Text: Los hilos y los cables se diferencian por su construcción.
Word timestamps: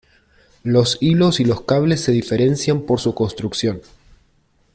Los 0.63 0.97
hilos 0.99 1.39
y 1.39 1.45
los 1.45 1.61
cables 1.61 2.01
se 2.01 2.11
diferencian 2.11 2.87
por 2.87 2.99
su 2.99 3.13
construcción. 3.13 3.81